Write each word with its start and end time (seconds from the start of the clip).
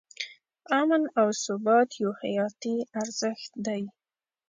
امن 0.79 1.03
او 1.19 1.27
ثبات 1.43 1.89
یو 2.01 2.11
حیاتي 2.21 2.75
ارزښت 3.01 3.51
دی. 3.65 3.83